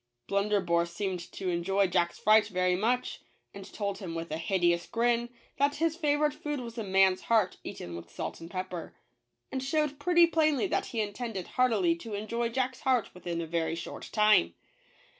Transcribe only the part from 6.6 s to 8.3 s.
a man's heart eaten with